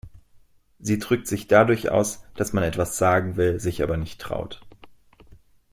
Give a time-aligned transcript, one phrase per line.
[0.79, 4.61] Sie drückt sich dadurch aus, dass man etwas sagen will, sich aber nicht traut.